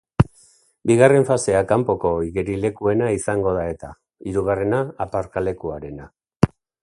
Bigarren 0.91 1.27
fasea 1.27 1.59
kanpoko 1.71 2.13
igerilekuena 2.29 3.11
izango 3.17 3.53
da 3.59 3.67
eta, 3.75 3.91
hirugarrena, 4.31 4.83
aparkalekuarena. 5.07 6.11